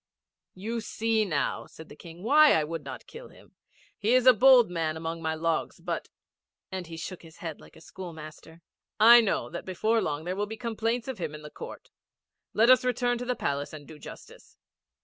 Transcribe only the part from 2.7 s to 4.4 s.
not kill him. He is a